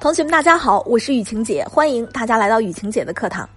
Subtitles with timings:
[0.00, 3.48] 同学们，大家好，我是雨晴姐，欢迎大家来到雨晴姐的课堂。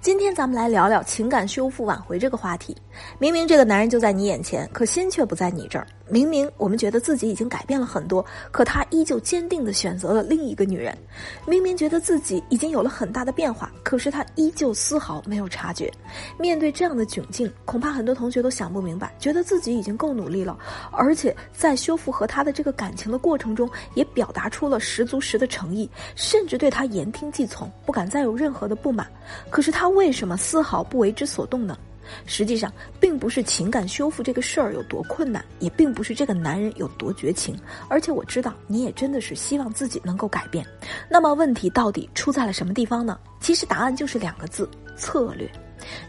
[0.00, 2.76] 今天咱们来聊聊情感修复挽回这个话题。
[3.20, 5.86] 明明这个男人就在你眼前，可心却不在你这儿。
[6.10, 10.96] 明明我们觉得自己已经改变了很多，可他依旧坚定地选择了另一个女人。
[11.46, 15.92] 明明觉得自己已经有了很大的变化，可是他依旧丝毫没有察觉。
[16.38, 20.58] 面对这样的窘境，恐怕很多同学都想不明白，觉得自己已经够努力了，
[20.90, 29.06] 而且在修复和他的这个感情的过程中，也表达出了十足十的诚意，甚至对他言听计从，不敢再有任何的不满。
[29.50, 31.76] 可是他为什么丝毫不为之所动呢？
[32.26, 40.66] 实际上，并不是情感修复这个事儿有多困难，也并不是这个男人有多绝情，而且我知道你也真的是希望自己能够改变。
[41.08, 43.18] 那么问题到底出在了什么地方呢？
[43.40, 45.50] 其实答案就是两个字：策略。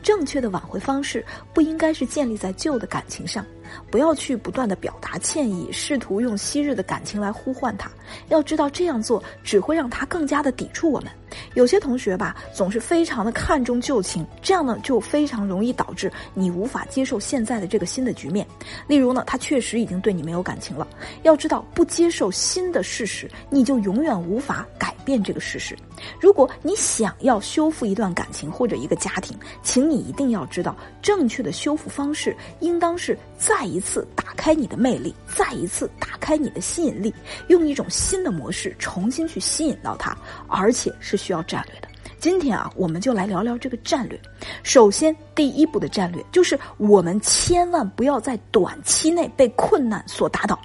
[0.01, 3.45] 正确的挽回方式不应该是建立在旧的感情上，
[3.91, 7.89] 不要去不断的表达歉意，试图用昔日的感情来呼唤他。
[8.29, 11.11] 要知道这样做只会让他更加的抵触我们。
[11.55, 18.45] 有些同学吧，总是非常的看重旧情，这样呢就非常容易导致你无法接受现在的这个新的局面。
[18.87, 20.87] 例如呢，他确实已经对你没有感情了。
[21.23, 25.75] 要知道，不接受新的事实，你就永远无法改变这个事实。
[26.21, 37.11] 如果你想要修复一段感情或者一个家庭，请你一定要知道，正确的修复方式应当是再一次打开你的魅力，再一次打开你的吸引力，
[37.47, 40.15] 用一种新的模式重新去吸引到他，
[40.47, 41.87] 而且是需要战略的。
[42.19, 44.21] 今天啊，我们就来聊聊这个战略。
[44.61, 50.59] 首先，第一步的战略就是我们千万不要在短期内被困难所打倒，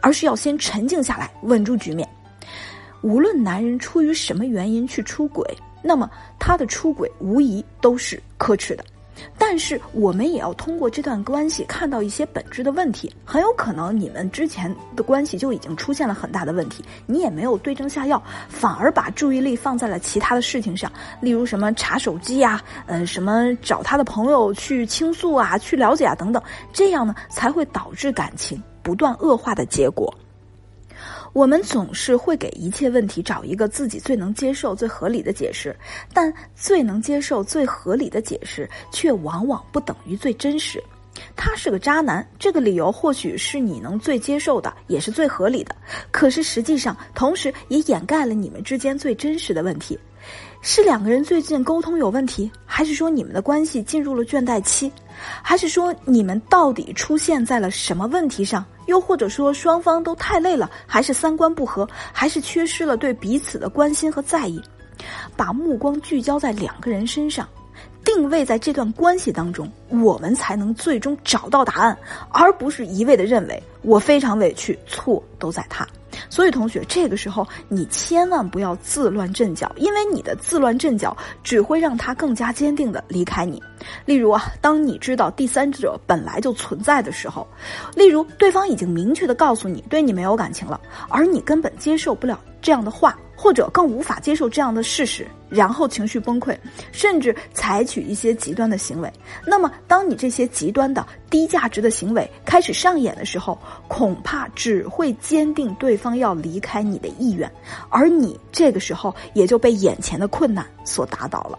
[0.00, 2.08] 而是要先沉静下来，稳住局面。
[3.02, 5.44] 无论男人出于什么原因去出轨，
[5.82, 8.84] 那么他的出轨无疑都是可耻的。
[9.36, 13.12] 但是我们也要通过这段关系看到一些本质的问题。
[13.22, 20.90] 很有可能你们之前的关系就已经出现了很大的问题，你也没有对症下药，反而把注意力放在了其他的事情上，
[21.20, 30.14] 例如什么查手机呀，呃，什么找他的朋友去倾诉啊，去了解啊等等，这样呢才会导致感情不断恶化的结果。
[31.32, 35.74] 我们总是会给一切问题找一个自己最能接受、最合理的解释，
[36.12, 40.82] 但最能接受、最合理的解释却往往不等于最真实。
[41.36, 45.74] 他是个渣男，这个理由或许是你能最接受的，也是最合理的。
[46.10, 49.98] 可是实际上，同时也掩盖了你们之间最真实的问题。
[50.62, 54.90] 是两个人最近沟通有问题，还是说你们的关系进入了倦怠期，
[55.42, 58.64] 还是说你们到底出现在了什么问题上？
[58.86, 64.58] 又或者说双方都太累了，还是三观不合，还是缺失了对彼此的关心和在意？
[65.36, 67.46] 把目光聚焦在两个人身上，
[68.02, 71.94] 定位在这段关系当中，我们才能最终找到答案，
[72.30, 75.86] 而不是一味的认为我非常委屈，错都在他。
[76.28, 83.62] 所以，同学，这个时候你千万不要自乱阵脚，因为你的自乱阵脚只会让他更加坚定的离开你。
[84.04, 87.46] 例如啊，当你知道第三者本来就存在的时候，
[87.94, 93.18] 例如对方已经明确的告诉你对你没有感情了，而你根本接受不了这样的话。
[93.42, 96.54] 或者更无法接受这样的事实，然后情绪崩溃，
[96.92, 99.10] 甚至采取一些极端的行为。
[99.46, 107.50] 那么，当你这些极端的低价值的行为开始上演的时候，恐怕只会坚定对方要离开你的意愿，
[107.88, 111.58] 而你这个时候也就被眼前的困难所打倒了。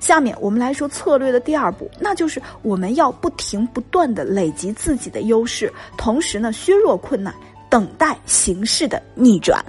[0.00, 7.32] 下面我们来说策略的第二步，那就是我们要不停不断的累积自己的优势，同时呢削弱困难，
[7.68, 9.64] 等待形势的逆转。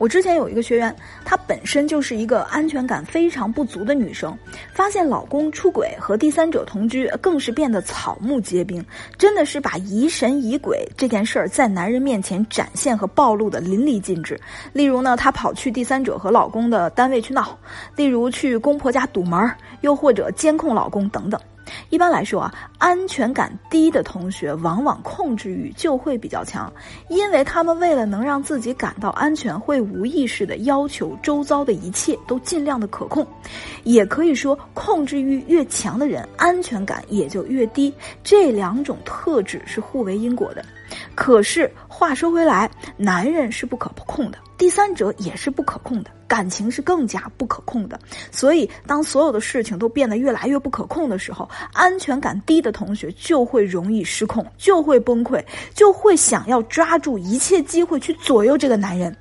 [0.00, 0.96] 我之前有一个学员，
[1.26, 4.34] 她本身就是一个安全感非常不足的女生，
[4.72, 8.82] 发现老公出轨和第三者同居，更是变得草木皆兵，
[9.18, 14.40] 真的是把疑神疑鬼这件事儿在男人面前展现和暴露的淋漓尽致。
[14.72, 17.58] 例如呢，她跑去第三者和老公的单位去闹，
[17.94, 21.38] 例如去公婆家堵门，又或者监控老公等等。
[21.88, 26.72] 一般来说啊，安全感低的同学往往控制欲就会比较强，
[27.08, 33.26] 因为他们为了能让自己感到安全，会无意识的要求周遭的一切都尽量的可控。
[33.84, 37.92] 也可以说，控制欲越强的人，安全感也就越低。
[38.22, 40.64] 这两种特质是互为因果的。
[41.14, 46.10] 可是话说回来，男人是不可控的，第三者也是不可控的。
[46.28, 47.98] 感情是更加不可控的，
[48.30, 55.42] 所以当所有的事情都变得越来越不可控的时候，安全感低的同学就会容易失控，就会崩溃，
[55.74, 59.16] 就会想要抓住一切机会去左右这个男人。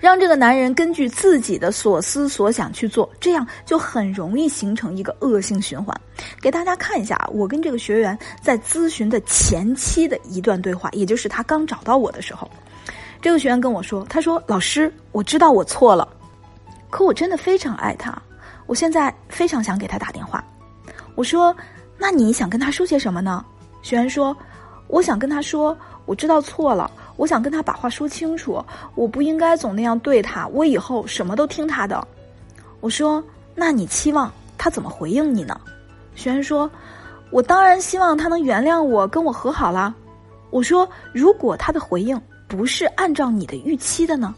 [0.00, 5.94] 让这个男人根据自己的所思所想去做，这样就很容易形成一个恶性循环。
[6.40, 12.50] 给大家看一下啊，我跟这个学员在咨询的前期的一段对话，也就是他刚找到我的时候，
[13.24, 16.06] 这个学员跟我说：“他说老师，我知道我错了，
[16.90, 18.14] 可我真的非常爱他，
[18.66, 20.44] 我现在非常想给他打电话。”
[21.16, 21.56] 我说
[21.96, 23.42] ：“那你想跟他说些什么呢？”
[23.80, 24.36] 学员说
[24.88, 25.74] ：“我想跟他说，
[26.04, 28.62] 我知道错了。”我想跟他把话说清楚，
[28.94, 32.06] 我不应该总那样对他，我以后什么都听他的。
[32.80, 33.24] 我说
[33.56, 35.58] ：“那你期望他怎么回应你呢？”
[36.14, 36.70] 学员说
[37.32, 39.94] ：“我当然希望他能原谅我，跟我和好啦。”
[40.52, 42.20] 我说：“如果他的回应
[42.54, 44.34] 不是按照你的预期的呢？”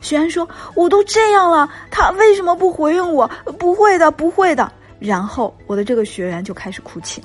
[0.00, 0.46] 学员说
[0.76, 3.26] ：“我都这样了，他为什么不回应我？
[3.58, 4.70] 不会的，不会的。”
[5.00, 7.22] 然后我的这个学员就开始哭泣。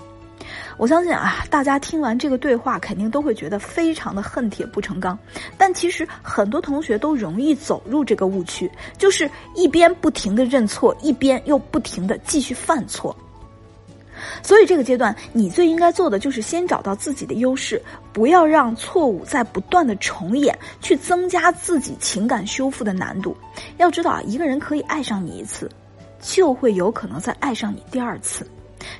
[0.77, 5.17] 我相信啊，大家听完这个对话，肯定都会觉得非常的恨铁不成钢。
[5.57, 13.13] 但其实很多同学都容易走入这个误区，就是一边不停的认错，一边又不停的继续犯错。
[14.41, 17.81] 所以这个阶段，你最应该做的就是先找到自己的优势，
[18.13, 23.35] 不要让错误在不断的重演，去增加自己情感修复的难度。
[23.77, 25.69] 要知道啊，一个人可以爱上你一次，
[26.21, 28.45] 就会有可能再爱上你第二次。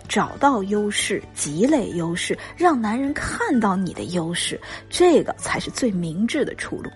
[0.09, 4.59] 找到优势，积累优势，让男人看到你的优势，
[4.89, 6.89] 这个才是最明智的出路。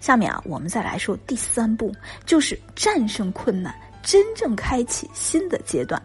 [0.00, 1.90] 下面啊，我们再来说第三步，
[2.26, 6.00] 就是战胜困难，真正开启新的阶段。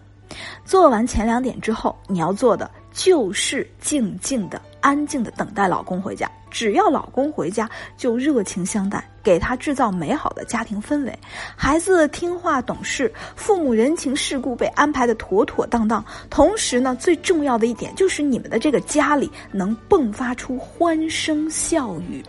[0.65, 6.29] 做完前两点之后，你要做的就是静静的、安静的等待老公回家。
[6.49, 11.19] 只要老公回家，就热情相待，给他制造美好的家庭氛围。
[11.55, 16.03] 孩子听话懂事，父母人情世故被安排的妥妥当当。
[16.29, 22.21] 同时呢，最重要的一点就是你们的这个家里能迸发出欢声笑语。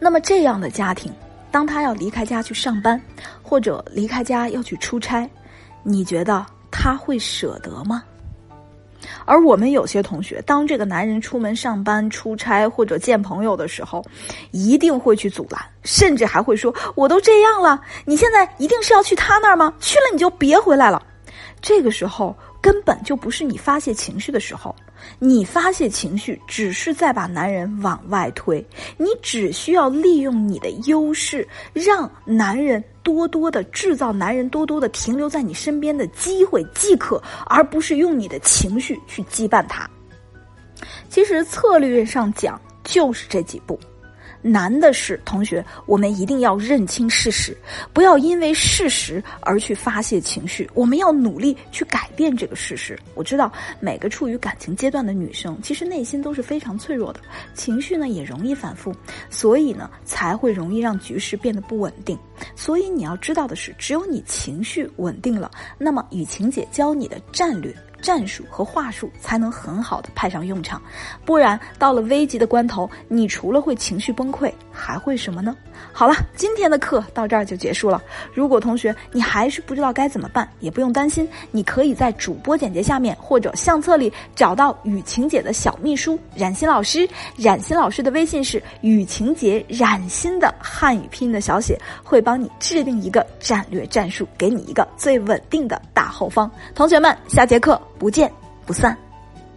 [0.00, 1.12] 那么这样的家庭，
[1.52, 3.00] 当他要离开家去上班，
[3.40, 5.30] 或者离开家要去出差，
[5.84, 8.02] 你觉得他会舍得吗？
[9.24, 14.04] 而我们有些同学，当这个男人出门上班、出差或者见朋友的时候，
[14.50, 19.72] 一定会去阻拦，甚至还会说：“我都这样了，你现在一定是要去他那儿吗？
[19.80, 21.02] 去了你就别回来了。”
[21.62, 24.74] 这个时候根本就不是你发泄情绪的时候。
[25.18, 28.64] 你发泄情绪，只是在把男人往外推。
[28.98, 39.88] 你只需要利用你的优势，让男人多多的制造男人多多的停留在你身边的机会即可，而不是用你的情绪去羁绊他。
[41.08, 43.80] 其实策略上讲，就是这几步。
[44.42, 47.56] 难的是，同学，我们一定要认清事实，
[47.92, 50.68] 不要因为事实而去发泄情绪。
[50.74, 52.98] 我们要努力去改变这个事实。
[53.14, 57.20] 我知道每个处于感情阶段的女生，其实内心都是非常脆弱的，
[57.54, 58.94] 情绪呢也容易反复，
[59.28, 62.18] 所以呢才会容易让局势变得不稳定。
[62.56, 67.74] 所以你要知道的是，只有你情绪稳定了，那么雨晴姐教你的战略。
[68.00, 70.80] 战术和话术才能很好的派上用场，
[71.24, 75.54] 不然到了危急的关头，你除了会情绪崩溃，还会什么呢？
[75.92, 78.02] 好了，今天的课到这儿就结束了。
[78.32, 87.06] 如果同学你还是不知道该怎么办，也不用担心，你可以在主播简介下面或者相册里找到雨晴姐的小秘书冉欣老师。
[87.36, 96.50] 冉欣老师的微信是雨晴姐冉欣的汉语拼音的小写，会帮你制定一个战略战术，给你一个最稳定的大后方。
[96.74, 98.32] 同学们，下节课不见
[98.64, 98.96] 不散。